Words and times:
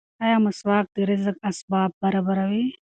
ایا 0.25 0.37
مسواک 0.45 0.85
د 0.95 0.97
رزق 1.09 1.35
اسباب 1.49 1.89
برابروي؟ 2.01 2.65